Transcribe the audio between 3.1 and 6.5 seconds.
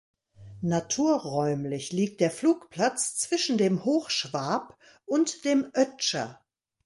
zwischen dem Hochschwab und dem Ötscher.